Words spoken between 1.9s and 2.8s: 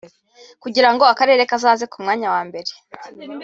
ku mwanya wa mbere